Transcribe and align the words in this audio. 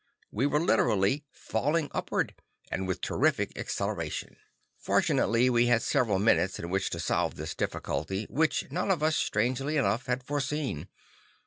We 0.31 0.47
were 0.47 0.59
literally 0.59 1.25
falling 1.29 1.91
upward, 1.93 2.33
and 2.71 2.87
with 2.87 3.01
terrific 3.01 3.55
acceleration. 3.55 4.37
Fortunately, 4.75 5.47
we 5.47 5.67
had 5.67 5.83
several 5.83 6.17
minutes 6.17 6.57
in 6.57 6.71
which 6.71 6.89
to 6.89 6.99
solve 6.99 7.35
this 7.35 7.53
difficulty, 7.53 8.25
which 8.27 8.71
none 8.71 8.89
of 8.89 9.03
us, 9.03 9.15
strangely 9.15 9.77
enough, 9.77 10.07
had 10.07 10.23
foreseen. 10.23 10.87